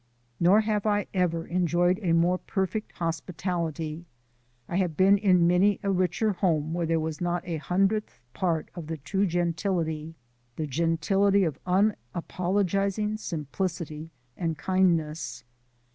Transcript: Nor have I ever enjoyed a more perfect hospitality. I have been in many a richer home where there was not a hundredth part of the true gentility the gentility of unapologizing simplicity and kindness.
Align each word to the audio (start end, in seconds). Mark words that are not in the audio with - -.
Nor 0.39 0.61
have 0.61 0.87
I 0.87 1.05
ever 1.13 1.45
enjoyed 1.45 1.99
a 2.01 2.13
more 2.13 2.39
perfect 2.39 2.93
hospitality. 2.93 4.07
I 4.67 4.77
have 4.77 4.97
been 4.97 5.15
in 5.19 5.45
many 5.45 5.79
a 5.83 5.91
richer 5.91 6.31
home 6.31 6.73
where 6.73 6.87
there 6.87 6.99
was 6.99 7.21
not 7.21 7.43
a 7.47 7.57
hundredth 7.57 8.19
part 8.33 8.69
of 8.73 8.87
the 8.87 8.97
true 8.97 9.27
gentility 9.27 10.15
the 10.55 10.65
gentility 10.65 11.43
of 11.43 11.63
unapologizing 11.67 13.19
simplicity 13.19 14.09
and 14.35 14.57
kindness. 14.57 15.43